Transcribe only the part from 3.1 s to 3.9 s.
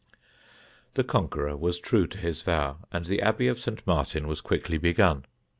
Abbey of St.